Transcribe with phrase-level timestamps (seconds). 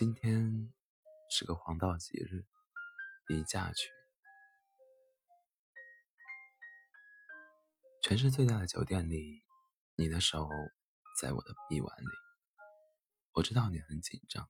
[0.00, 0.72] 今天
[1.28, 2.46] 是个黄道吉日，
[3.26, 3.90] 离嫁去。
[8.02, 9.42] 全市最大的酒店里，
[9.96, 10.48] 你的手
[11.20, 12.06] 在我的臂弯里。
[13.34, 14.48] 我知道你很紧张，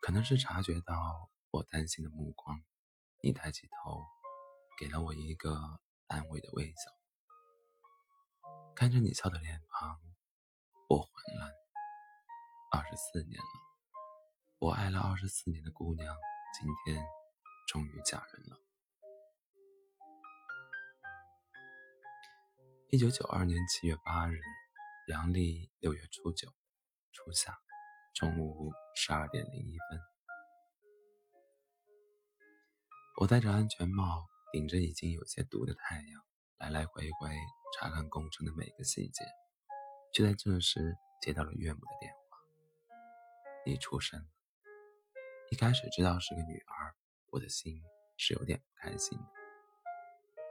[0.00, 2.62] 可能是察觉到我担心的目光，
[3.20, 4.04] 你抬起头，
[4.78, 6.92] 给了我一个安慰的微笑。
[8.76, 9.98] 看着你笑的脸庞，
[10.88, 11.10] 我缓
[11.40, 11.52] 了。
[12.70, 13.67] 二十四年了。
[14.60, 16.16] 我爱了二十四年的姑娘，
[16.58, 17.00] 今天
[17.68, 18.58] 终于嫁人了。
[22.90, 24.40] 一九九二年七月八日，
[25.06, 26.48] 阳历六月初九，
[27.12, 27.56] 初夏，
[28.16, 30.00] 中午十二点零一分。
[33.20, 36.20] 我戴着安全帽，顶着已经有些毒的太阳，
[36.58, 37.30] 来来回回
[37.78, 39.24] 查看工程的每个细节。
[40.12, 42.38] 就在这时，接到了岳母的电话
[43.64, 44.26] ：“你出生了。”
[45.50, 46.94] 一开始知道是个女儿，
[47.30, 47.82] 我的心
[48.18, 49.24] 是有点不开心的。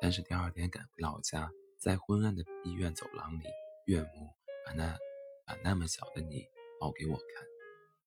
[0.02, 3.44] 但是第二天赶回老家，在昏暗的医院走廊里，
[3.86, 4.34] 岳母
[4.66, 4.98] 把那
[5.46, 6.48] 把那么小的你
[6.80, 7.46] 抱给我看，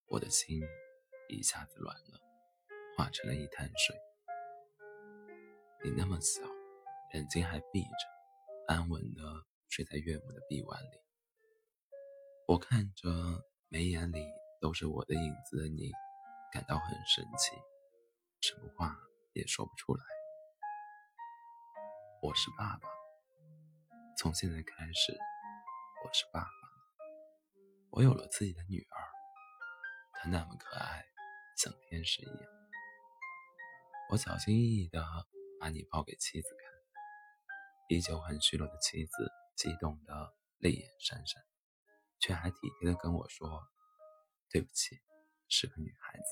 [0.08, 0.60] 我的心
[1.28, 2.20] 一下子软了，
[2.96, 3.96] 化成了一滩水。
[5.84, 6.42] 你那么小，
[7.14, 9.22] 眼睛还闭着，安稳的
[9.68, 11.00] 睡在岳母的臂弯里。
[12.48, 13.08] 我看着
[13.68, 14.26] 眉眼里
[14.60, 15.92] 都是我的影子的你。
[16.52, 17.52] 感到很神奇，
[18.40, 18.98] 什么话
[19.34, 20.04] 也说不出来。
[22.20, 22.88] 我是爸爸，
[24.18, 25.16] 从现在开始，
[26.04, 26.50] 我是爸爸。
[27.90, 28.98] 我有了自己的女儿，
[30.12, 31.04] 她那么可爱，
[31.56, 32.50] 像天使一样。
[34.10, 35.00] 我小心翼翼地
[35.60, 36.72] 把你抱给妻子看，
[37.88, 41.40] 依旧很虚弱的妻子激动得泪眼闪闪，
[42.18, 43.68] 却还体贴地跟我说
[44.50, 45.00] ：“对不起，
[45.48, 46.24] 是个女孩子。”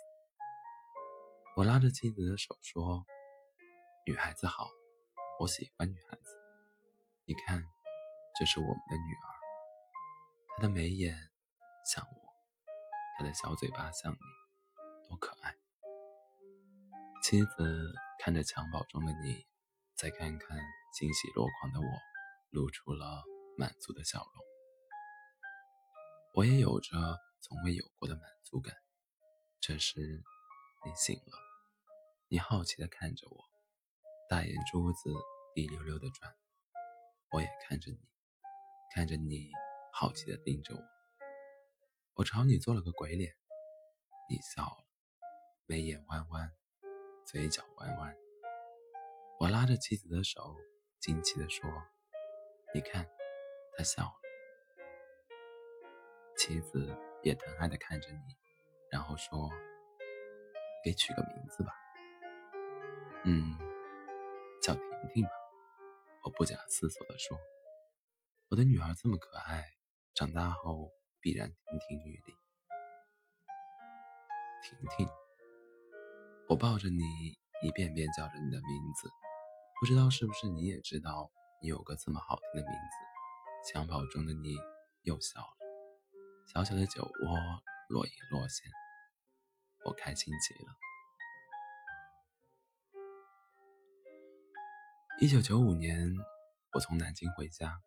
[1.59, 3.05] 我拉着妻子的手说
[4.07, 4.71] ：“女孩子好，
[5.41, 6.37] 我喜欢女孩子。
[7.25, 7.61] 你看，
[8.39, 9.27] 这是我们的女儿，
[10.55, 11.17] 她的眉眼
[11.85, 12.33] 像我，
[13.19, 14.19] 她的小嘴巴像你，
[15.09, 15.53] 多可爱。”
[17.25, 19.45] 妻子看着襁褓中的你，
[19.97, 20.57] 再看看
[20.93, 21.87] 欣喜若狂的我，
[22.51, 23.25] 露出了
[23.57, 24.45] 满足的笑容。
[26.35, 28.77] 我也有着从未有过的满足感。
[29.59, 30.23] 这时，
[30.87, 31.48] 你醒了。
[32.31, 33.43] 你好奇地看着我，
[34.29, 35.11] 大眼珠子
[35.55, 36.31] 滴溜溜地转。
[37.31, 37.99] 我也看着你，
[38.95, 39.51] 看着你，
[39.95, 40.83] 好奇地盯着我。
[42.17, 43.35] 我朝你做了个鬼脸，
[44.29, 44.85] 你笑了，
[45.65, 46.55] 眉眼弯弯，
[47.25, 48.15] 嘴角弯弯。
[49.41, 50.55] 我拉着妻子的手，
[51.01, 51.67] 惊奇地说
[52.75, 53.09] ：“你看，
[53.75, 54.21] 他笑了。”
[56.37, 58.37] 妻子也疼爱地看着你，
[58.91, 59.49] 然后说
[60.85, 61.73] ：“给取个名字吧。”
[63.25, 63.59] 嗯，
[64.63, 65.31] 叫婷婷吧。
[66.25, 67.39] 我不假思索地说
[68.51, 69.65] ：“我的女儿这么可爱，
[70.15, 70.91] 长大后
[71.21, 72.35] 必然亭亭玉立。”
[74.63, 75.09] 婷婷，
[76.49, 77.03] 我抱着你，
[77.63, 79.11] 一遍遍叫着你的名字。
[79.81, 81.31] 不知道是不是你也知道，
[81.63, 83.73] 你有个这么好听的名字。
[83.73, 84.57] 襁褓中的你
[85.03, 85.57] 又笑了，
[86.53, 88.71] 小小的酒窝若隐若现，
[89.85, 90.71] 我开心极了。
[95.21, 96.15] 一九九五年，
[96.73, 97.83] 我从南京回家，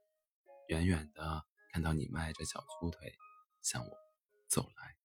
[0.68, 3.16] 远远的看到你迈着小粗腿
[3.62, 3.90] 向我
[4.50, 4.98] 走来，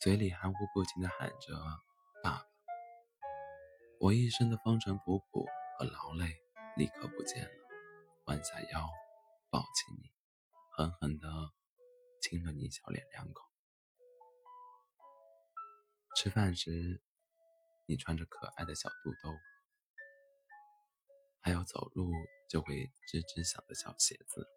[0.00, 1.54] 嘴里含糊不清的喊着
[2.24, 2.42] “爸爸”。
[4.00, 5.44] 我一身的风尘仆仆
[5.78, 6.34] 和劳累
[6.74, 7.50] 立刻不见了，
[8.28, 8.88] 弯下腰
[9.50, 10.10] 抱起你，
[10.70, 11.28] 狠狠的
[12.22, 13.44] 亲了你小脸两口。
[16.16, 17.02] 吃饭时，
[17.84, 19.36] 你穿着可爱的小肚兜。
[21.46, 22.10] 还有走路
[22.48, 22.74] 就会
[23.06, 24.48] 吱吱响的小鞋子，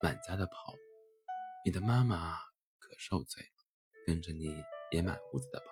[0.00, 0.72] 满家的跑，
[1.64, 2.38] 你的妈妈
[2.78, 4.54] 可受罪了，跟着你
[4.92, 5.66] 也满屋子的跑，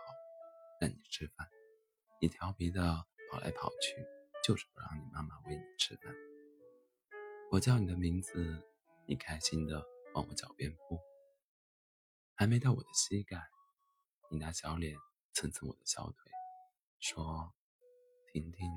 [0.81, 1.49] 让你吃饭，
[2.20, 4.05] 你调皮的跑来跑去，
[4.43, 6.12] 就是不让你妈妈喂你吃饭。
[7.52, 8.61] 我叫你的名字，
[9.06, 10.99] 你开心的往我脚边扑，
[12.35, 13.41] 还没到我的膝盖，
[14.32, 14.97] 你拿小脸
[15.32, 16.32] 蹭蹭我的小腿，
[16.99, 17.55] 说。
[18.32, 18.69] 婷婷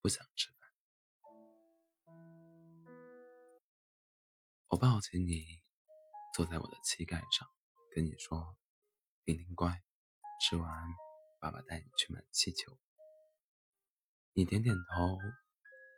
[0.00, 2.14] 不想吃饭，
[4.68, 5.44] 我抱起你，
[6.32, 7.48] 坐在我的膝盖上，
[7.92, 8.56] 跟你说
[9.26, 9.82] ：“婷婷乖，
[10.40, 10.68] 吃完
[11.40, 12.78] 爸爸带你去买气球。”
[14.32, 15.18] 你点点头，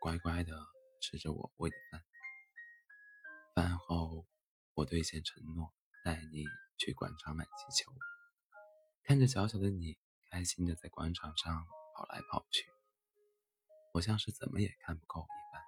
[0.00, 0.56] 乖乖的
[1.02, 2.02] 吃着我喂的饭。
[3.54, 4.26] 饭后，
[4.72, 6.44] 我兑现承诺，带你
[6.78, 7.50] 去广场买气
[7.84, 7.92] 球，
[9.02, 9.98] 看着小小的你
[10.30, 12.71] 开心的在广场上跑来跑去，
[13.92, 15.62] 我像是怎么也看不够一般。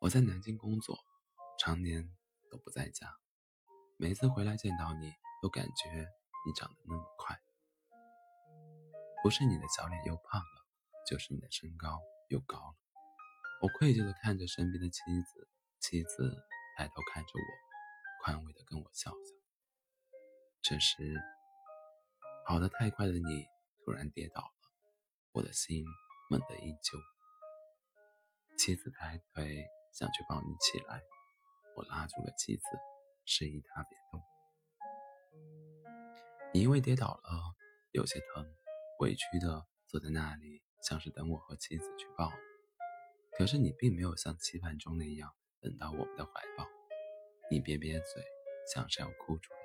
[0.00, 0.98] 我在南京工作，
[1.58, 2.14] 常年
[2.50, 3.16] 都不在家，
[3.96, 6.08] 每次回来见到你，都感觉
[6.46, 7.38] 你长得那么快，
[9.22, 10.66] 不是你的小脸又胖了，
[11.08, 12.74] 就是你的身高又高了。
[13.62, 15.48] 我愧疚的看着身边的妻子，
[15.80, 16.36] 妻子
[16.76, 17.70] 抬头看着我。
[18.22, 19.16] 宽慰的跟我笑笑。
[20.60, 21.14] 这时，
[22.46, 23.46] 跑得太快的你
[23.82, 24.52] 突然跌倒，
[25.32, 25.84] 我的心
[26.28, 26.98] 猛地一揪。
[28.58, 31.02] 妻子抬腿想去抱你起来，
[31.76, 32.62] 我拉住了妻子，
[33.24, 34.20] 示意她别动。
[36.52, 37.54] 你因为跌倒了，
[37.92, 38.44] 有些疼，
[38.98, 42.32] 委屈的坐在那里，像是等我和妻子去抱。
[43.32, 46.66] 可是你并没有像期盼中那样等到我们的怀抱。
[47.50, 48.24] 你瘪瘪嘴，
[48.74, 49.60] 像是要哭出来。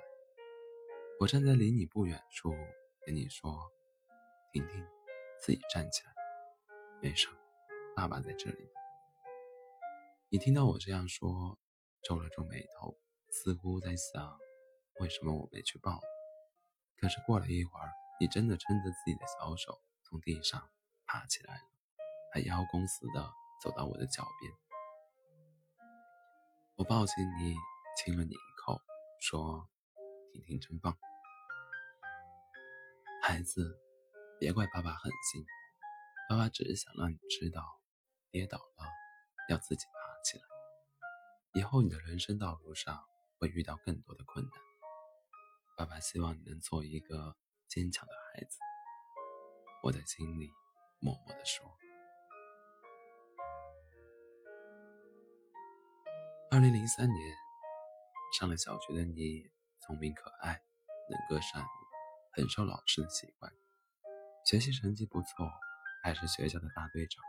[1.20, 2.54] 我站在离你不远处，
[3.04, 3.70] 跟你说
[4.52, 4.86] ：“婷婷，
[5.40, 6.12] 自己站起来，
[7.00, 7.28] 没事，
[7.94, 8.68] 爸爸在这里。”
[10.28, 11.58] 你听到我这样说，
[12.02, 12.98] 皱了皱眉头，
[13.30, 14.38] 似乎在想
[15.00, 16.00] 为什么我没去抱。
[16.98, 20.70] 可是过了一会儿，你真的撑着自己的小手从地上
[21.06, 21.62] 爬起来了，
[22.32, 23.30] 还邀功似的
[23.62, 24.52] 走到我的脚边。
[26.76, 27.54] 我抱起你。
[27.98, 28.78] 亲了你一口，
[29.18, 29.70] 说
[30.30, 30.94] ：“婷婷真棒，
[33.22, 33.80] 孩子，
[34.38, 35.44] 别怪爸爸狠心，
[36.28, 37.80] 爸爸只是想让你知道，
[38.30, 38.84] 跌倒了
[39.48, 40.44] 要自己爬起来。
[41.54, 43.02] 以后你的人生道路上
[43.38, 44.52] 会遇到更多的困难，
[45.76, 47.36] 爸爸希望你能做一个
[47.68, 48.58] 坚强的孩子。”
[49.82, 50.50] 我在心里
[51.00, 51.64] 默默地说。
[56.50, 57.36] 二零零三年。
[58.38, 59.50] 上了小学的你，
[59.80, 60.60] 聪明可爱，
[61.08, 61.66] 能歌善舞，
[62.32, 63.50] 很受老师的喜欢，
[64.46, 65.50] 学习成绩不错，
[66.04, 67.20] 还是学校的大队长。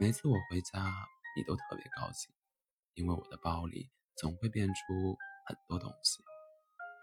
[0.00, 0.92] 每次我回家，
[1.36, 2.34] 你都特别高兴，
[2.94, 5.16] 因为我的包里总会变出
[5.46, 6.24] 很多东西，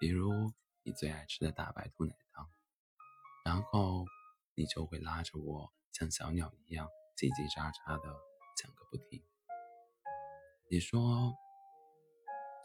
[0.01, 0.51] 比如
[0.84, 2.51] 你最爱吃的大白兔奶糖，
[3.46, 4.04] 然后
[4.54, 6.86] 你就会拉着我像小鸟一样
[7.16, 8.13] 叽叽喳喳的
[8.57, 9.24] 讲个不停。
[10.69, 11.34] 你说。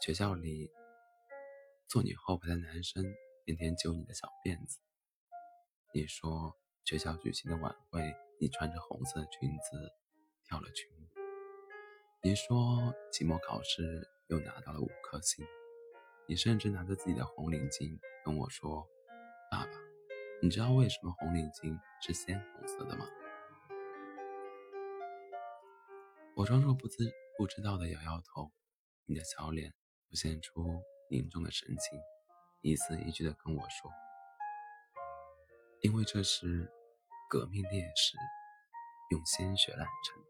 [0.01, 0.69] 学校里，
[1.87, 3.03] 坐你后排的男生
[3.43, 4.77] 天天揪你的小辫子。
[5.95, 6.53] 你说
[6.83, 9.93] 学校举行的晚会，你穿着红色裙子
[10.43, 11.07] 跳了群舞。
[12.21, 15.45] 你说期末考试又拿到了五颗星。
[16.27, 18.85] 你甚至拿着自己的红领巾跟我说
[19.49, 19.71] ：“爸爸，
[20.41, 23.05] 你知道为什么红领巾是鲜红色的吗？”
[26.35, 28.51] 我装作不知不知道的摇摇头。
[29.05, 29.73] 你的小脸。
[30.09, 31.97] 浮现出凝重的神情，
[32.61, 33.89] 一字一句的跟我说
[35.81, 36.71] ：“因为这是
[37.29, 38.17] 革命烈士
[39.11, 40.27] 用鲜血染成的，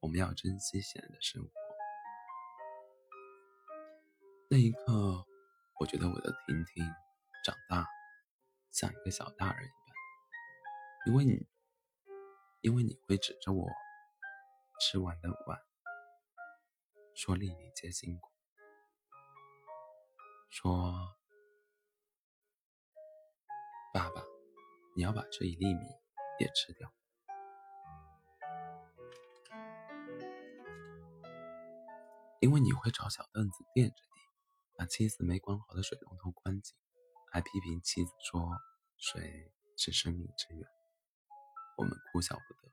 [0.00, 1.50] 我们要珍惜现在的生活。”
[4.50, 5.26] 那一刻，
[5.78, 6.82] 我觉得我的婷婷
[7.44, 7.86] 长大，
[8.70, 9.94] 像一个小大人一般，
[11.06, 11.46] 因为你，
[12.62, 13.68] 因为你会指着我
[14.80, 15.60] 吃完的碗，
[17.14, 18.32] 说：“粒粒皆辛苦。”
[20.48, 21.14] 说
[23.92, 24.24] ：“爸爸，
[24.98, 25.80] 你要把这一粒米
[26.40, 26.92] 也吃掉，
[32.40, 36.76] 因为你会找小凳子垫着你，把妻子没关好的水龙头关紧，
[37.30, 38.50] 还批评妻子说
[38.96, 40.66] 水是生命之源。
[41.76, 42.72] 我们哭笑不得，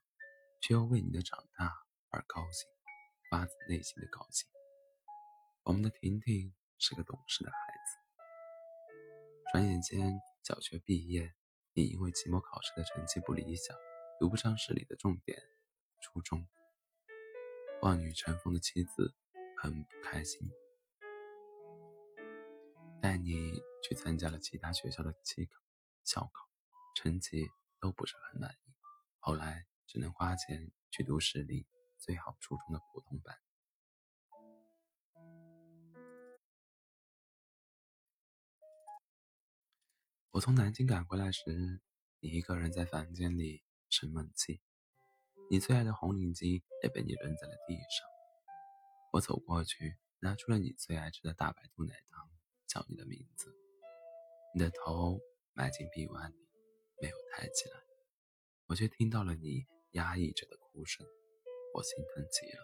[0.64, 1.72] 却又为你的长大
[2.10, 2.68] 而高兴，
[3.30, 4.50] 发自内心的高兴。
[5.62, 7.98] 我们的婷婷。”是个懂事的孩子。
[9.52, 11.34] 转眼间，小学毕业，
[11.78, 13.76] 你因为期末考试的成绩不理想，
[14.18, 15.38] 读不上市里的重点
[16.00, 16.48] 初中。
[17.82, 19.14] 望女成凤的妻子
[19.62, 20.50] 很不开心，
[23.02, 25.62] 带你去参加了其他学校的期考、
[26.06, 26.50] 校考，
[26.96, 27.46] 成绩
[27.82, 28.74] 都不是很满意。
[29.20, 31.68] 后来只能花钱去读市里
[31.98, 33.45] 最好初中的普通班。
[40.36, 41.80] 我从南京赶回来时，
[42.20, 44.60] 你一个人在房间里生闷气，
[45.50, 48.06] 你最爱的红领巾也被你扔在了地上。
[49.14, 52.30] 我走过去，拿出了你最爱吃的大白兔奶糖，
[52.68, 53.56] 叫你的名字，
[54.54, 55.22] 你的头
[55.54, 56.50] 埋进臂弯里，
[57.02, 57.80] 没有抬起来，
[58.66, 61.08] 我却听到了你压抑着的哭声，
[61.74, 62.62] 我心疼极了，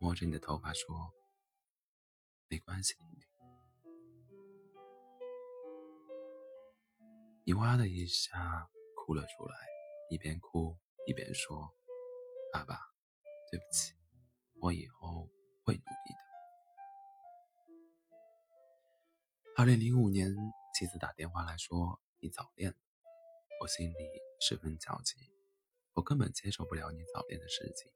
[0.00, 1.14] 摸着你的头发说
[2.50, 2.96] ：“没关系，
[7.50, 9.56] 你哇的一下哭了出来，
[10.08, 11.74] 一边哭一边说
[12.54, 12.78] ：“爸爸，
[13.50, 13.92] 对不起，
[14.60, 15.28] 我以后
[15.64, 16.20] 会努力的。”
[19.58, 20.32] 二零零五年，
[20.78, 22.72] 妻子打电话来说：“你早恋。”
[23.60, 23.96] 我心里
[24.40, 25.16] 十分焦急，
[25.94, 27.90] 我根本接受不了你早恋的事情。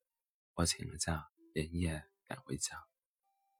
[0.55, 2.85] 我请了假，连夜赶回家。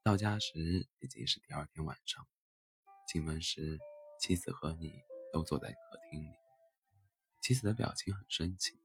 [0.03, 2.27] 到家时已经是第二天晚上。
[3.07, 3.79] 进门时，
[4.19, 4.91] 妻子和你
[5.35, 6.29] 都坐在客厅里。
[7.41, 8.79] 妻子的表情很生气，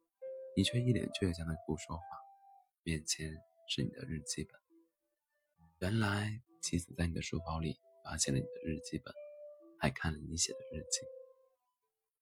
[0.57, 2.03] 你却一脸倔强的不说话。
[2.83, 3.33] 面前
[3.69, 4.61] 是你的日记本。
[5.79, 9.15] 原来，妻子在你的书包里发现了你的日记本，
[9.79, 11.07] 还看了你写的日记。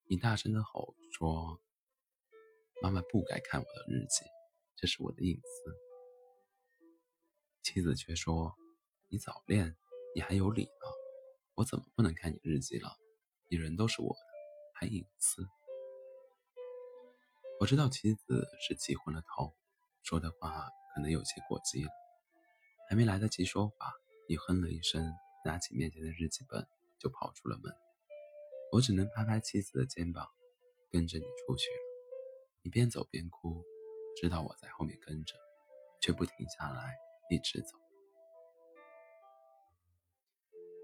[0.05, 1.59] 你大声的吼说
[2.83, 4.27] ：“妈妈不该看我的日记，
[4.77, 5.75] 这是我的隐私。”
[7.65, 8.55] 妻子却说
[9.09, 9.75] ：“你早恋，
[10.15, 10.99] 你还有理了？
[11.55, 12.99] 我怎么不能看你日记了？
[13.49, 14.21] 你人都是我的，
[14.75, 15.49] 还隐私？”
[17.61, 19.53] 我知道妻子是气昏了头，
[20.03, 21.91] 说的话可能有些过激了。
[22.89, 23.93] 还没来得及说话，
[24.29, 25.13] 你哼了一声，
[25.45, 26.67] 拿起面前的日记本
[26.99, 27.75] 就跑出了门。
[28.73, 30.27] 我只能拍拍妻子的肩膀，
[30.91, 31.79] 跟着你出去了。
[32.63, 33.65] 你边走边哭，
[34.21, 35.35] 知道我在后面跟着，
[36.01, 36.97] 却不停下来，
[37.31, 37.77] 一直走。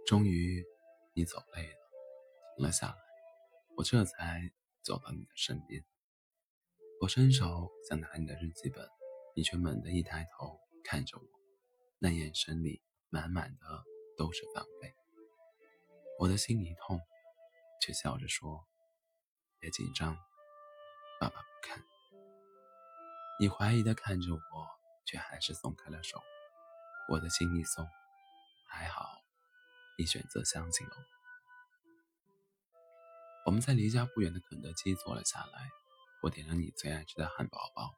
[0.06, 0.64] 终于，
[1.14, 1.83] 你走累了，
[2.56, 2.96] 停了下来，
[3.76, 4.50] 我这才
[4.82, 5.84] 走到你的身边。
[7.00, 8.88] 我伸手想拿你的日记本，
[9.34, 11.24] 你却猛地一抬头看着我，
[11.98, 13.84] 那眼神里满满的
[14.16, 14.94] 都是防备。
[16.18, 17.00] 我的心一痛。
[17.80, 18.66] 却笑着说
[19.60, 20.16] ：“别紧张，
[21.20, 21.84] 爸爸不看。”
[23.38, 24.68] 你怀疑的看着我，
[25.04, 26.22] 却还是松开了手。
[27.10, 27.86] 我的心一松，
[28.70, 29.20] 还好，
[29.98, 31.23] 你选择相信了我。
[33.44, 35.70] 我们在离家不远的肯德基坐了下来，
[36.22, 37.94] 我点了你最爱吃的汉堡包，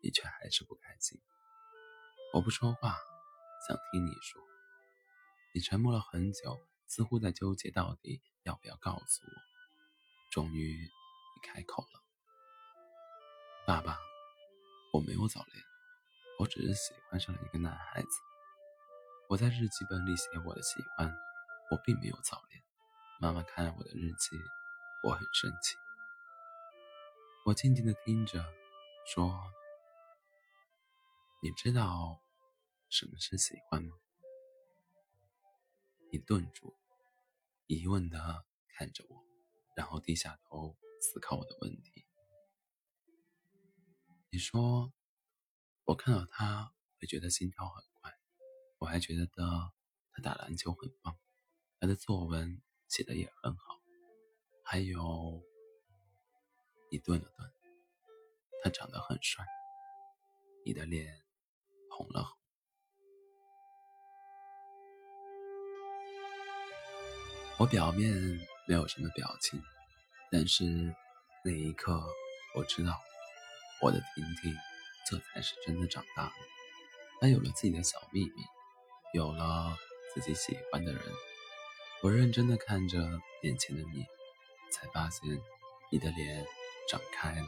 [0.00, 1.20] 你却还是不开心。
[2.32, 2.96] 我不说话，
[3.68, 4.40] 想听你说。
[5.54, 6.58] 你沉默了很久。
[6.86, 9.32] 似乎在纠结到底要不要告诉我。
[10.30, 12.02] 终于，你开口了
[13.66, 13.98] ：“爸爸，
[14.92, 15.64] 我没有早恋，
[16.38, 18.08] 我只是喜欢上了一个男孩子。
[19.28, 21.12] 我在日记本里写我的喜欢，
[21.70, 22.62] 我并没有早恋。
[23.18, 24.36] 妈妈看了我的日记，
[25.04, 25.76] 我很生气。
[27.44, 28.42] 我静静的听着，
[29.06, 29.38] 说：
[31.42, 32.22] 你知道
[32.88, 33.94] 什么是喜欢吗？”
[36.10, 36.74] 你顿住。
[37.66, 39.22] 疑问的看着我，
[39.74, 42.06] 然后低下头思考我的问题。
[44.30, 44.90] 你说，
[45.84, 48.10] 我看到他会觉得心跳很快，
[48.78, 51.18] 我还觉得他打篮球很棒，
[51.78, 53.80] 他的作文写的也很好，
[54.66, 55.42] 还有，
[56.90, 57.52] 你顿了顿，
[58.62, 59.44] 他长得很帅。
[60.64, 61.06] 你的脸
[61.90, 62.38] 红了红。
[67.58, 68.10] 我表面
[68.66, 69.62] 没有什么表情，
[70.32, 70.64] 但是
[71.44, 72.02] 那一刻
[72.56, 72.98] 我知道，
[73.82, 74.52] 我的婷婷
[75.06, 76.32] 这才是真的长大了。
[77.20, 78.42] 她有了自己的小秘密，
[79.12, 79.76] 有了
[80.14, 81.02] 自己喜欢的人。
[82.02, 82.98] 我认真的看着
[83.42, 84.04] 眼前的你，
[84.74, 85.40] 才发现
[85.92, 86.44] 你的脸
[86.90, 87.46] 长开了，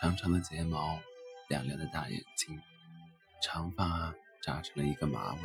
[0.00, 0.98] 长长的睫毛，
[1.48, 2.58] 亮亮的大眼睛，
[3.42, 5.40] 长发扎成了一个马尾。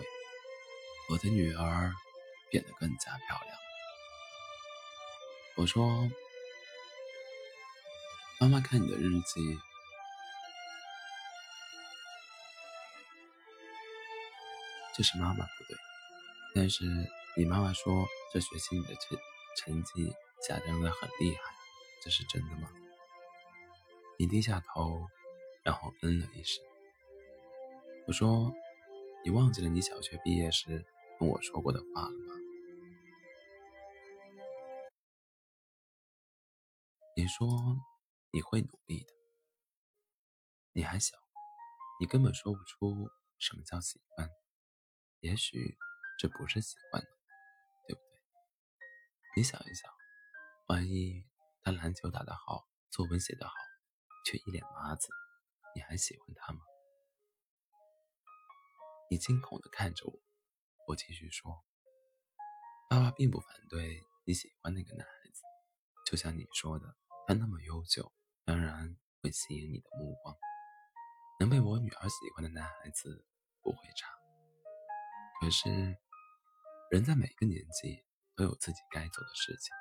[1.10, 1.94] 我的女儿
[2.50, 3.58] 变得更加漂亮。
[5.58, 6.10] 我说
[8.40, 9.60] ：“妈妈看你的日记，
[14.96, 15.78] 这是妈妈不对。
[16.56, 16.86] 但是
[17.36, 19.18] 你妈妈说这学期你的成
[19.58, 21.42] 成绩下降的很厉害，
[22.02, 22.70] 这是真的吗？”
[24.18, 25.08] 你低下头，
[25.64, 26.64] 然后嗯了一声。
[28.08, 28.54] 我说
[29.26, 30.86] ：“你忘记了你小学毕业时
[31.20, 32.34] 跟我说过的话了吗？”
[37.18, 37.48] 你说
[38.32, 39.14] 你会努力的，
[40.74, 41.18] 你还小，
[42.00, 44.30] 你根本说不出什么叫喜欢。
[45.22, 45.78] 也许
[46.20, 47.02] 这不是喜欢，
[47.88, 48.20] 对不对？
[49.38, 49.95] 你想一想，
[50.68, 51.24] 万一
[51.62, 53.54] 他篮球打得好，作文写得好，
[54.26, 55.08] 却一脸麻子，
[55.76, 56.60] 你还喜欢他吗？
[59.12, 60.20] 你惊恐地看着我，
[60.88, 61.64] 我继续说
[62.90, 65.44] ：“爸爸并不反对你喜欢那个男孩子，
[66.08, 66.96] 就像你说的。”
[67.28, 68.12] 他那么优秀，
[68.44, 70.36] 当然会吸引你的目光。
[71.40, 73.28] 能被我女儿喜欢的男孩子
[73.62, 74.08] 不会差。
[75.40, 75.70] 可是，
[76.90, 78.04] 人在每个年纪
[78.36, 79.76] 都有自己该做的事情，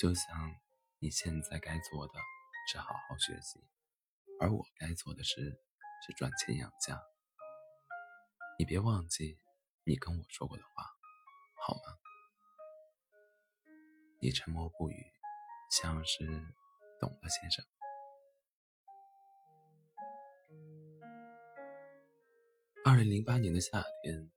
[0.00, 0.56] 就像
[0.98, 2.14] 你现在该做的
[2.72, 3.60] 是好好学习，
[4.40, 5.60] 而我该做的是
[6.06, 6.98] 是赚钱养家。
[8.58, 9.36] 你别忘记
[9.84, 10.84] 你跟我说过的话，
[11.66, 11.98] 好吗？
[14.22, 15.12] 你沉默不语，
[15.70, 16.24] 像是
[16.98, 17.68] 懂了些什么。
[22.86, 24.30] 二零零八年的夏天，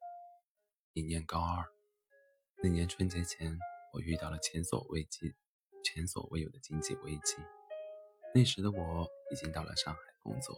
[0.92, 1.64] 你念高二。
[2.62, 3.58] 那年春节前，
[3.94, 5.34] 我遇到了前所未见、
[5.84, 7.38] 前所未有的经济危机。
[8.34, 10.58] 那时的我已经到了上海工作，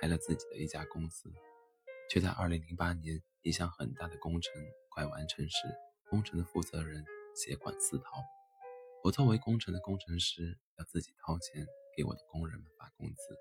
[0.00, 1.32] 开了自己的一家公司，
[2.08, 4.52] 却在二零零八年一项很大的工程
[4.90, 5.58] 快完成时，
[6.08, 7.04] 工程的负责人
[7.34, 8.22] 携款私逃。
[9.02, 11.66] 我作为工程的工程师，要自己掏钱
[11.96, 13.36] 给我的工人们发工资，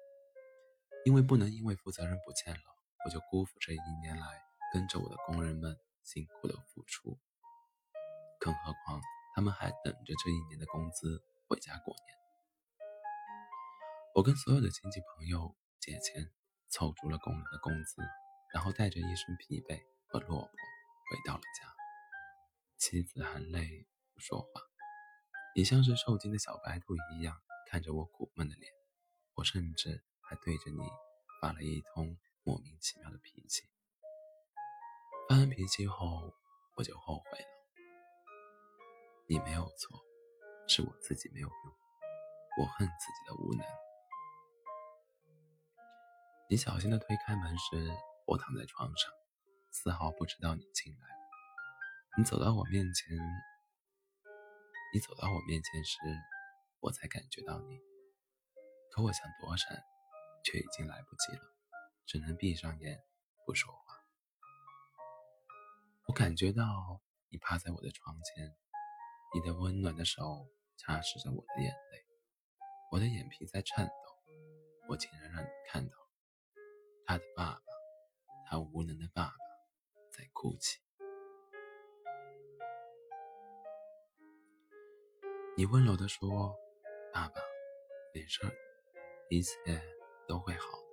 [1.05, 2.61] 因为不能因为负责人不见了，
[3.05, 4.41] 我就辜负这一年来
[4.73, 7.19] 跟着我的工人们辛苦的付出。
[8.39, 9.01] 更何况，
[9.35, 12.15] 他们还等着这一年的工资回家过年。
[14.15, 16.31] 我跟所有的亲戚朋友借钱，
[16.69, 18.01] 凑足了工人的工资，
[18.53, 19.77] 然后带着一身疲惫
[20.07, 21.67] 和落魄回到了家。
[22.77, 24.61] 妻子含泪不说话，
[25.53, 27.35] 也像是受惊的小白兔一样
[27.69, 28.71] 看着我苦闷的脸。
[29.33, 30.79] 我甚至还对着你
[31.41, 33.63] 发了一通莫名其妙的脾气。
[35.27, 36.33] 发完脾气后，
[36.77, 37.54] 我就后悔了。
[39.27, 39.99] 你没有错，
[40.67, 41.75] 是我自己没有用，
[42.59, 43.65] 我恨自己的无能。
[46.47, 47.91] 你小心的推开门时，
[48.27, 49.11] 我躺在床上，
[49.71, 51.07] 丝毫不知道你进来。
[52.19, 53.17] 你走到我面前，
[54.93, 55.97] 你走到我面前时，
[56.81, 57.79] 我才感觉到你。
[58.91, 59.83] 可我想躲闪，
[60.43, 61.51] 却已经来不及了，
[62.05, 63.03] 只能闭上眼
[63.43, 64.03] 不说话。
[66.05, 68.55] 我感觉到你趴在我的床前。
[69.33, 72.05] 你的温暖的手擦拭着我的眼泪，
[72.91, 73.93] 我的眼皮在颤抖。
[74.87, 75.95] 我竟然让你看到，
[77.05, 77.61] 他的爸爸，
[78.47, 79.33] 他无能的爸爸，
[80.11, 80.79] 在哭泣。
[85.57, 86.55] 你温柔地说
[87.11, 87.41] ：“爸爸，
[88.13, 88.41] 没事，
[89.29, 89.55] 一切
[90.27, 90.85] 都会好的。”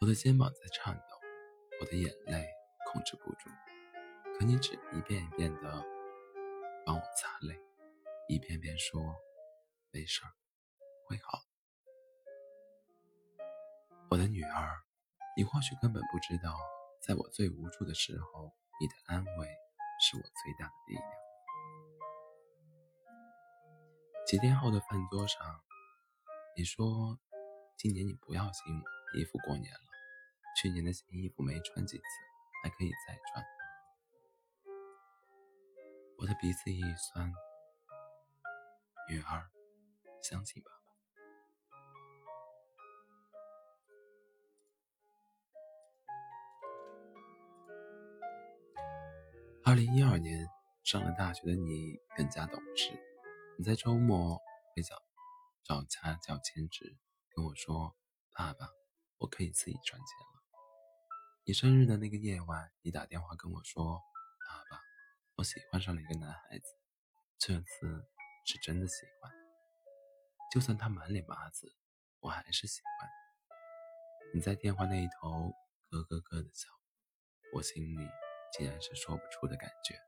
[0.00, 1.20] 我的肩膀在颤抖，
[1.80, 2.48] 我的眼泪
[2.90, 3.48] 控制不住。
[4.38, 5.99] 可你只一遍一遍的。
[6.90, 7.56] 帮我擦泪，
[8.26, 9.00] 一遍遍说
[9.94, 10.34] ：“没事儿，
[11.06, 11.38] 会好。”
[14.10, 14.82] 我的女儿，
[15.36, 16.58] 你或许根本不知道，
[17.00, 19.46] 在我最无助的时候，你的安慰
[20.00, 21.08] 是我最大的力量。
[24.26, 25.62] 几天后的饭桌上，
[26.56, 27.20] 你说
[27.78, 28.74] ：“今年你不要新
[29.14, 29.80] 衣服过年了，
[30.60, 32.04] 去年的新衣服没穿几次，
[32.64, 33.46] 还可以再穿。”
[36.20, 37.32] 我的鼻子一酸，
[39.08, 39.50] 女儿，
[40.22, 40.76] 相信爸爸。
[49.64, 50.46] 二零一二年
[50.84, 52.92] 上了大学的你更加懂事，
[53.56, 54.36] 你在周末
[54.76, 55.02] 会找
[55.64, 56.98] 找家教兼职，
[57.34, 57.96] 跟我说
[58.36, 58.68] ：“爸爸，
[59.16, 60.42] 我可以自己赚钱了。”
[61.48, 64.02] 你生日的那个夜晚，你打电话跟我说：“。”
[65.40, 66.76] 我喜欢上了一个男孩子，
[67.38, 68.06] 这次
[68.44, 69.32] 是真的喜欢。
[70.52, 71.74] 就算他满脸麻子，
[72.20, 73.08] 我还是喜欢。
[74.34, 75.50] 你在电话那一头
[75.88, 76.68] 咯咯咯的笑，
[77.54, 78.06] 我心里
[78.52, 79.98] 竟然是说不出的感觉。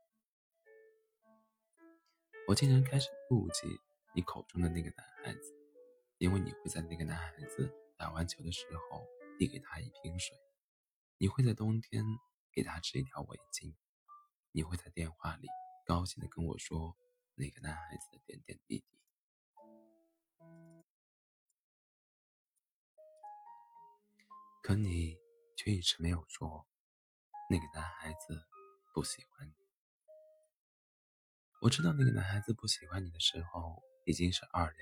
[2.47, 3.67] 我竟然开始妒忌
[4.13, 5.51] 你口中的那个男孩子，
[6.19, 9.03] 因为你会在那个男孩子打完球的时候
[9.39, 10.37] 递给他一瓶水，
[11.17, 12.05] 你会在冬天
[12.51, 13.73] 给他织一条围巾。
[14.55, 15.47] 你会在电话里
[15.83, 16.95] 高兴的跟我说
[17.33, 18.85] 那个男孩子的点点滴滴，
[24.61, 25.17] 可你
[25.57, 26.67] 却一直没有说
[27.49, 28.45] 那个男孩子
[28.93, 29.53] 不喜欢你。
[31.59, 34.77] 我知道那个男孩子不喜欢你的时候，已经是二零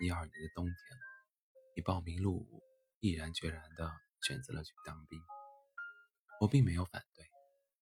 [0.00, 1.02] 一二年的冬天了。
[1.76, 2.60] 你报名入伍，
[2.98, 3.88] 毅然决然的
[4.20, 5.22] 选择了去当兵，
[6.40, 7.31] 我并没有反对。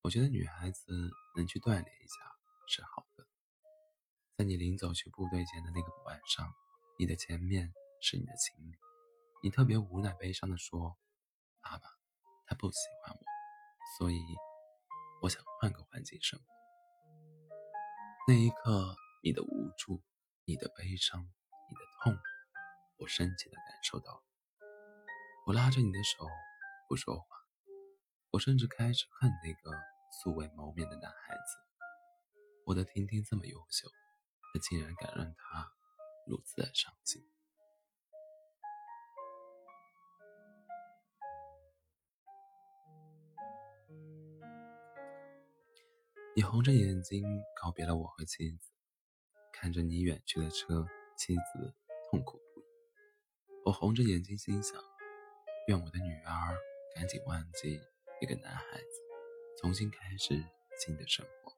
[0.02, 2.14] 我觉得女孩子能去锻炼一下
[2.66, 3.26] 是好的。
[4.34, 6.50] 在你临走去部队前的那个晚上，
[6.98, 8.78] 你的前面是你的情侣，
[9.42, 10.96] 你特别无奈悲伤地说
[11.60, 11.82] ：“爸爸，
[12.46, 13.20] 他不喜欢我，
[13.98, 14.18] 所以
[15.20, 16.46] 我想换个环境生活。”
[18.26, 20.02] 那一刻，你的无助、
[20.46, 22.18] 你的悲伤、你的痛，
[22.96, 24.22] 我深切地感受到了。
[25.46, 26.26] 我拉着你的手，
[26.88, 27.39] 不说话。
[28.32, 29.76] 我甚至开始恨那个
[30.12, 31.58] 素未谋面的男孩子。
[32.64, 33.88] 我的婷婷这么优秀，
[34.52, 35.72] 可竟然敢让她
[36.28, 37.20] 如此的伤心。
[46.36, 47.24] 你红着眼睛
[47.60, 48.70] 告别了我和妻子，
[49.52, 51.74] 看着你远去的车，妻子
[52.08, 52.64] 痛苦不已。
[53.64, 54.80] 我红着眼睛心想：
[55.66, 56.56] 愿我的女儿
[56.94, 57.80] 赶紧忘记
[58.20, 59.00] 一个男孩子，
[59.58, 60.44] 重新开始
[60.78, 61.56] 新的生活。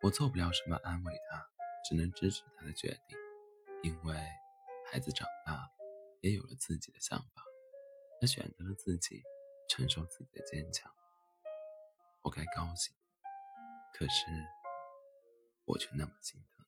[0.00, 1.44] 我做不了什么安慰他，
[1.88, 3.18] 只能支持他的决定，
[3.82, 4.14] 因为
[4.90, 5.68] 孩子长大
[6.20, 7.42] 也有了自己的想法，
[8.20, 9.20] 他选择了自己
[9.68, 10.92] 承受自己的坚强。
[12.22, 12.94] 我该高兴。
[13.92, 14.26] 可是，
[15.64, 16.61] 我却那么心疼。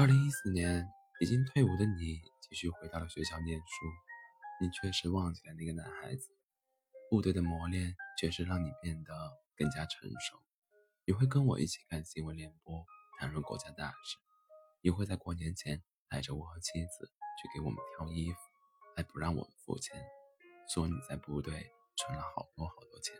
[0.00, 3.64] 二零一四年，已经退伍的你继续回到了学校念书，
[4.58, 6.30] 你确实忘记了那个男孩子。
[7.10, 9.12] 部队的磨练确实让你变得
[9.58, 10.38] 更加成熟。
[11.04, 12.82] 你会跟我一起看新闻联播，
[13.18, 14.16] 谈论国家大事。
[14.80, 15.82] 你会在过年前。
[16.08, 18.38] 带着我和妻子去给我们挑衣服，
[18.96, 20.02] 还不让我们付钱，
[20.66, 23.14] 说你在部队存了好多好多钱。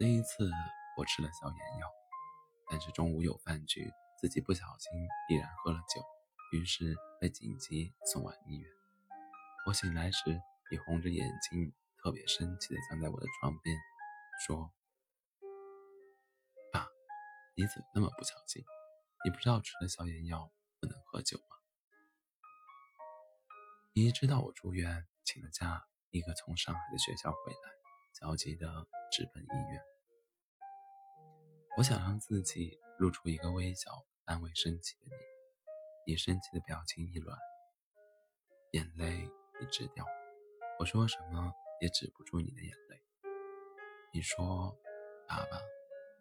[0.00, 0.50] 那一次
[0.96, 1.86] 我吃了消炎药，
[2.70, 4.90] 但是中午有饭局，自己不小心
[5.28, 6.02] 依然喝了酒，
[6.52, 8.70] 于是被紧急送往医院。
[9.66, 13.76] 我醒来时，你红着眼睛，特别生气地站在我的床边，
[14.46, 14.72] 说
[16.72, 16.88] ：“爸，
[17.54, 18.64] 你怎么那么不小心？
[19.24, 21.56] 你不知道吃了消炎药？”不能喝酒吗？
[23.94, 27.58] 你知道我住院，请了假，立刻从上海的学校回来，
[28.12, 29.82] 焦急的直奔医院。
[31.78, 36.12] 我想让自己露出一个微笑，安慰生气的你。
[36.12, 37.38] 你生气的表情一软，
[38.72, 39.28] 眼泪
[39.60, 40.04] 一直掉。
[40.78, 43.02] 我说什么也止不住你的眼泪。
[44.12, 44.76] 你说
[45.28, 45.60] ：“爸爸，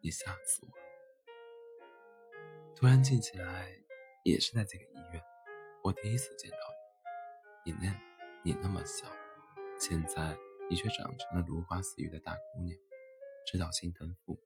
[0.01, 0.83] 你吓死我了。”
[2.75, 3.81] 突然记起来。
[4.25, 5.23] 也是在这个医院，
[5.83, 6.57] 我第一次见到
[7.63, 7.71] 你。
[7.71, 7.95] 你那，
[8.43, 9.07] 你那么小，
[9.79, 10.35] 现在
[10.67, 12.75] 你却长成了如花似玉的大姑娘，
[13.45, 14.39] 知道心疼父母。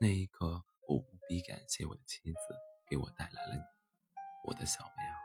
[0.00, 2.38] 那一刻，我无比感谢我的妻子
[2.88, 3.62] 给我带来了你，
[4.44, 5.16] 我的小棉袄。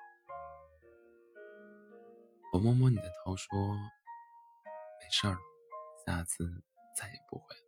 [2.54, 3.50] 我摸摸你的头说
[5.00, 5.38] ：“没事儿，
[6.06, 6.64] 下次
[6.96, 7.62] 再也不会了。”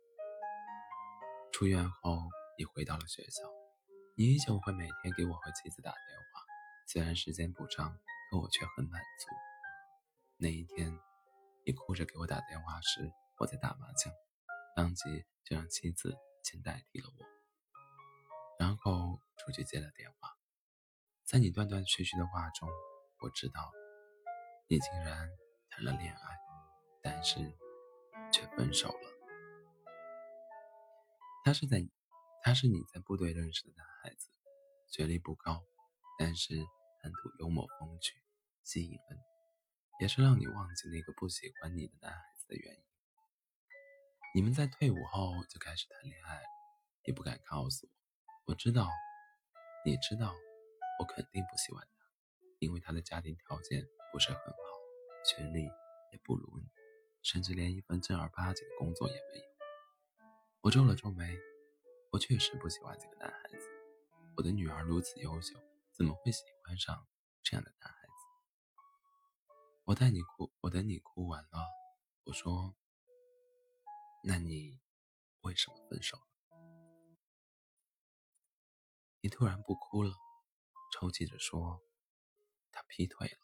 [1.52, 2.18] 出院后，
[2.58, 3.42] 你回到了学校。
[4.16, 6.00] 你依旧会每天给我和妻子打电
[6.32, 6.44] 话，
[6.86, 7.98] 虽然时间不长，
[8.30, 9.26] 可我却很满足。
[10.36, 10.96] 那一天，
[11.64, 14.12] 你哭着给我打电话时，我在打麻将，
[14.76, 17.24] 当即就让妻子先代替了我，
[18.58, 20.30] 然后出去接了电话。
[21.24, 22.68] 在你断断续续的话中，
[23.20, 23.72] 我知道
[24.68, 25.28] 你竟然
[25.70, 26.38] 谈了恋爱，
[27.02, 27.38] 但是
[28.32, 29.10] 却分手了。
[31.44, 31.86] 他是在。
[32.46, 34.28] 他是你在部队认识的男孩子，
[34.90, 35.64] 学历不高，
[36.18, 36.54] 但是
[37.00, 38.22] 谈吐幽默风趣，
[38.62, 42.84] 吸引了你，也是让你忘记那个不喜欢你的男孩子的原因。
[44.34, 46.42] 你们在退伍后就开始谈恋爱，
[47.04, 47.92] 也不敢告诉我，
[48.46, 48.88] 我知道，
[49.84, 50.34] 你知道，
[51.00, 52.06] 我肯定不喜欢他，
[52.58, 54.54] 因为他的家庭条件不是很好，
[55.24, 56.68] 学历也不如你，
[57.22, 59.44] 甚至连一份正儿八经的工作也没有。
[60.60, 61.38] 我皱了皱眉。
[62.12, 63.68] 我确实不喜欢这个男孩子。
[64.36, 65.58] 我的女儿如此优秀，
[65.90, 67.08] 怎么会喜欢上
[67.42, 68.12] 这样的男孩子？
[69.82, 71.66] 我带你哭，我等你哭完了。
[72.22, 72.76] 我说
[74.22, 74.78] ：“那你
[75.40, 76.22] 为什么分手了？”
[79.24, 80.12] 你突然不哭了，
[80.92, 81.80] 抽泣着说
[82.70, 83.38] ：“他劈腿了。”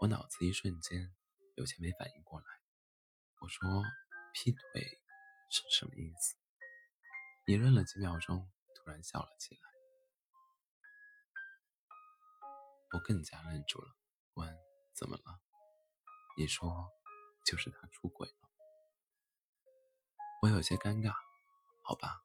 [0.00, 1.12] 我脑子一瞬间
[1.56, 2.46] 有些没反应过来。
[3.40, 3.82] 我说
[4.32, 4.60] ：“劈腿
[5.50, 6.36] 是什么意思？”
[7.44, 9.60] 你愣了几秒钟，突然笑了起来。
[12.92, 13.96] 我更加愣住了，
[14.34, 14.56] 问
[14.94, 15.40] ：“怎么了？”
[16.38, 16.88] 你说
[17.44, 18.48] ：“就是他出轨了。”
[20.42, 21.12] 我有些尴尬。
[21.82, 22.22] 好吧，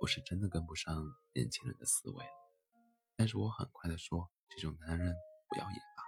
[0.00, 0.96] 我是真的跟不上
[1.34, 2.24] 年轻人的思维。
[3.16, 5.14] 但是我很快的说：“这种男人
[5.48, 6.02] 不要也罢。”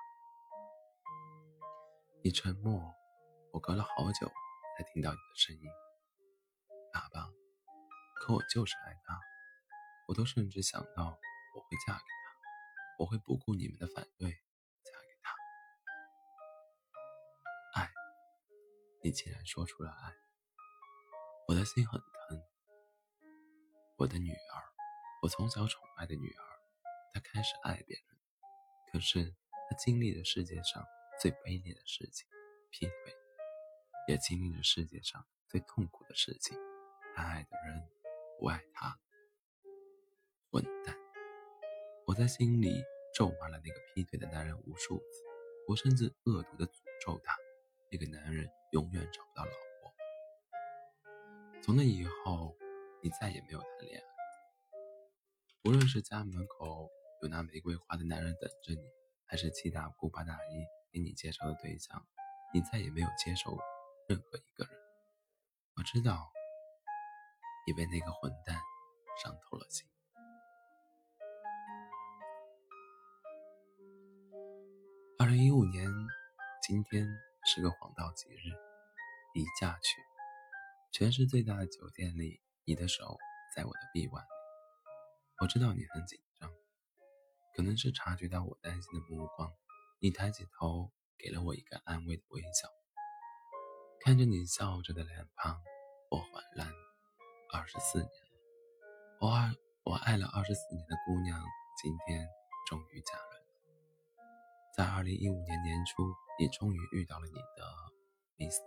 [2.24, 2.94] 你沉默，
[3.52, 4.26] 我隔了好久
[4.76, 5.62] 才听到你的声音
[6.94, 7.28] ：“爸爸。”
[8.16, 9.20] 可我就是爱他，
[10.08, 12.04] 我都甚至想到我会嫁给他，
[13.00, 15.34] 我会不顾你们的反对嫁给他。
[17.80, 17.90] 爱，
[19.02, 20.14] 你竟然说出了爱，
[21.48, 22.21] 我的心很疼。
[24.02, 24.58] 我的女儿，
[25.22, 26.42] 我从小宠爱的女儿，
[27.14, 28.04] 她开始爱别人，
[28.90, 29.32] 可是
[29.70, 30.84] 她经历了世界上
[31.20, 32.28] 最卑劣的事情——
[32.68, 33.14] 劈腿，
[34.08, 36.58] 也经历了世界上最痛苦的事情：
[37.14, 37.80] 她爱的人
[38.40, 38.98] 不爱她。
[40.50, 40.98] 混蛋！
[42.04, 42.82] 我在心里
[43.14, 45.22] 咒骂了那个劈腿的男人无数次，
[45.68, 46.72] 我甚至恶毒的诅
[47.06, 47.36] 咒他：
[47.88, 49.94] 那个男人永远找不到老婆。
[51.62, 52.56] 从那以后，
[53.02, 54.04] 你再也没有谈恋爱。
[55.64, 56.88] 无论是家门口
[57.22, 58.80] 有拿玫瑰花的男人等着你，
[59.26, 62.06] 还是七大姑八大姨给你介绍的对象，
[62.54, 63.58] 你再也没有接受
[64.08, 64.72] 任何一个人。
[65.76, 66.30] 我知道，
[67.66, 68.56] 你被那个混蛋
[69.22, 69.88] 伤透了心。
[75.18, 75.88] 二零一五年，
[76.62, 77.06] 今天
[77.46, 78.50] 是个黄道吉日，
[79.34, 80.00] 你嫁去。
[80.90, 83.18] 全市最大的酒店里，你的手
[83.56, 84.28] 在我的臂弯里。
[85.40, 86.48] 我知道你很紧张，
[87.56, 89.52] 可能是察觉到我担心的目光，
[89.98, 92.68] 你抬起头，给了我一个安慰的微笑。
[94.00, 95.60] 看着你笑着的脸庞，
[96.10, 96.72] 我恍然，
[97.52, 98.30] 二十四年了，
[99.20, 99.52] 我爱
[99.84, 101.44] 我爱了二十四年的姑娘，
[101.82, 102.28] 今天
[102.68, 103.42] 终于嫁人。
[104.76, 107.64] 在二零一五年年初，你终于遇到了你的
[108.38, 108.62] Mr.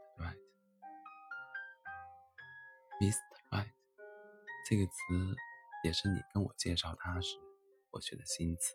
[3.00, 3.36] Right，Mr。
[4.68, 4.92] 这个词
[5.84, 7.38] 也是你跟我介绍他时
[7.92, 8.74] 我学的新词。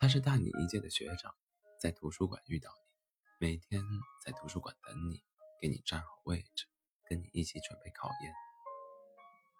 [0.00, 1.32] 他是大你一届的学长，
[1.80, 3.80] 在图书馆遇到你，每天
[4.24, 5.22] 在图书馆等你，
[5.60, 6.66] 给你站好位置，
[7.08, 8.34] 跟你一起准备考研，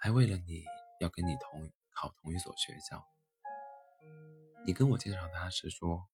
[0.01, 0.65] 还为了你
[0.99, 3.07] 要跟你同考同一所学校。
[4.67, 6.09] 你跟我介绍他时说，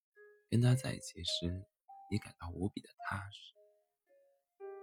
[0.50, 1.64] 跟他在一起时，
[2.10, 3.54] 你感到无比的踏实。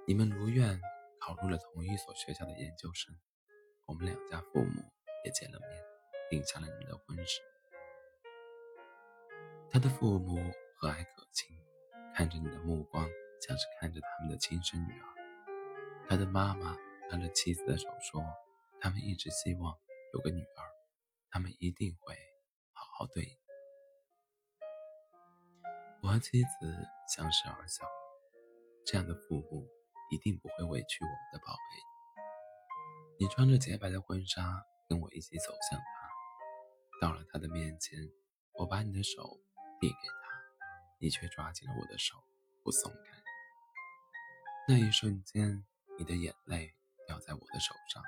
[0.07, 0.81] 你们如愿
[1.21, 3.15] 考入了同一所学校的研究生，
[3.89, 4.83] 我们两家父母
[5.25, 5.83] 也见了面，
[6.29, 7.41] 定下了你们的婚事。
[9.71, 10.35] 他的父母
[10.75, 11.57] 和蔼可亲，
[12.13, 13.09] 看着你的目光
[13.41, 15.07] 像是看着他们的亲生女儿。
[16.07, 16.77] 他的妈妈
[17.09, 18.23] 拉着妻子的手说，
[18.79, 19.75] 他们一直希望
[20.13, 20.61] 有个女儿，
[21.31, 22.15] 他们一定会
[22.73, 23.39] 好好对你。
[26.03, 27.87] 我和妻子相视而笑，
[28.85, 29.67] 这样的父母
[30.11, 31.88] 一定不会委屈我们的宝贝。
[33.21, 37.05] 你穿着洁白的婚纱，跟我一起走向他。
[37.05, 37.99] 到了他的面前，
[38.53, 39.41] 我把你的手
[39.77, 40.41] 递给他，
[41.01, 42.15] 你却抓紧了我的手
[42.63, 43.21] 不松开。
[44.69, 45.65] 那一瞬间，
[45.97, 46.73] 你的眼泪
[47.07, 48.01] 掉在我的手上，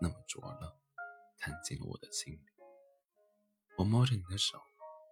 [0.00, 0.76] 那么灼热，
[1.38, 2.46] 看进了我的心里。
[3.78, 4.60] 我摸着你的手，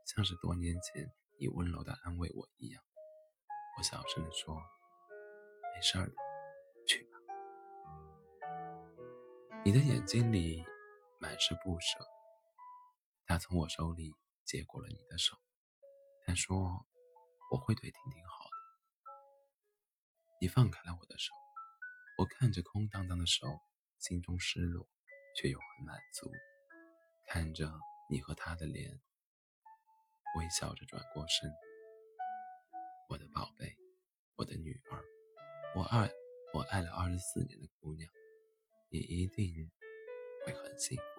[0.05, 1.15] 像是多年前。
[1.41, 2.83] 你温柔的安慰我一样，
[3.79, 4.61] 我小声的说
[5.73, 6.15] ：“没事儿的，
[9.65, 10.65] 你的眼睛里
[11.21, 11.99] 满是不舍。
[13.27, 15.37] 他从我手里接过了你的手，
[16.25, 16.87] 他说
[17.53, 18.51] ：“我会对婷婷好的。”
[20.41, 21.35] 你放开了我的手，
[22.19, 23.61] 我看着空荡荡的手，
[23.99, 24.89] 心中失落，
[25.37, 26.31] 却又很满足。
[27.27, 27.71] 看着
[28.09, 29.01] 你和他的脸。
[30.39, 31.51] 微笑着转过身，
[33.09, 33.77] 我的宝贝，
[34.37, 35.03] 我的女儿，
[35.75, 36.09] 我爱
[36.55, 38.13] 我爱了二十四年的姑娘，
[38.91, 39.71] 你一定
[40.47, 41.18] 会很幸福。